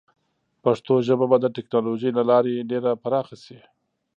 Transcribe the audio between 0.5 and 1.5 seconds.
پښتو ژبه به د